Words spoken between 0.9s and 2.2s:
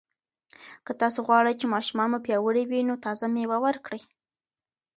تاسو غواړئ چې ماشومان مو